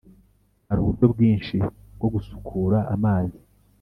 [0.67, 1.55] hari uburyo bwinshi
[1.95, 3.39] bwo gusukura amazi.